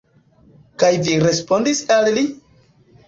Kaj 0.83 0.89
vi 1.07 1.13
respondis 1.25 1.83
al 1.99 2.13
li? 2.17 2.25